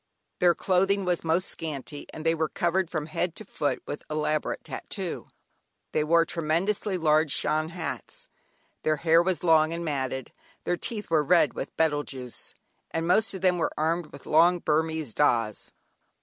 Their 0.39 0.55
clothing 0.55 1.05
was 1.05 1.23
most 1.23 1.47
scanty 1.47 2.07
and 2.11 2.25
they 2.25 2.33
were 2.33 2.49
covered 2.49 2.89
from 2.89 3.05
head 3.05 3.35
to 3.35 3.45
foot 3.45 3.83
with 3.85 4.01
elaborate 4.09 4.63
"tattoo." 4.63 5.27
They 5.91 6.03
wore 6.03 6.25
tremendously 6.25 6.97
large 6.97 7.29
Shan 7.31 7.69
hats, 7.69 8.27
their 8.81 8.95
hair 8.95 9.21
was 9.21 9.43
long 9.43 9.73
and 9.73 9.85
matted, 9.85 10.31
their 10.63 10.75
teeth 10.75 11.11
were 11.11 11.21
red 11.21 11.53
with 11.53 11.77
betel 11.77 12.01
juice, 12.01 12.55
and 12.89 13.05
most 13.07 13.35
of 13.35 13.41
them 13.41 13.59
were 13.59 13.73
armed 13.77 14.07
with 14.07 14.25
long 14.25 14.57
Burmese 14.57 15.13
"dahs" 15.13 15.45
(knives). 15.67 15.71